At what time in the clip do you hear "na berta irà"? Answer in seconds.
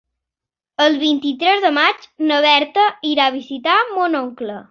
2.31-3.31